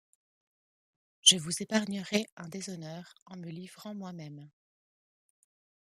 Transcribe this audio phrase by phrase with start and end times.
[1.21, 4.49] Je vous épargnerai un déshonneur en me livrant moi-même.